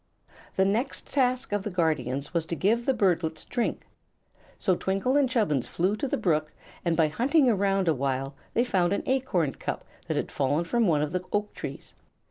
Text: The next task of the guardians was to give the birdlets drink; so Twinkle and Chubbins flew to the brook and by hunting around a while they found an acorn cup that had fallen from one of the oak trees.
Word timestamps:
The 0.55 0.65
next 0.65 1.13
task 1.13 1.51
of 1.53 1.61
the 1.61 1.69
guardians 1.69 2.33
was 2.33 2.47
to 2.47 2.55
give 2.55 2.87
the 2.87 2.93
birdlets 2.95 3.45
drink; 3.47 3.85
so 4.57 4.75
Twinkle 4.75 5.15
and 5.15 5.29
Chubbins 5.29 5.67
flew 5.67 5.95
to 5.97 6.07
the 6.07 6.17
brook 6.17 6.51
and 6.83 6.97
by 6.97 7.07
hunting 7.07 7.47
around 7.47 7.87
a 7.87 7.93
while 7.93 8.33
they 8.55 8.63
found 8.63 8.93
an 8.93 9.03
acorn 9.05 9.53
cup 9.53 9.85
that 10.07 10.17
had 10.17 10.31
fallen 10.31 10.65
from 10.65 10.87
one 10.87 11.03
of 11.03 11.11
the 11.11 11.23
oak 11.31 11.53
trees. 11.53 11.93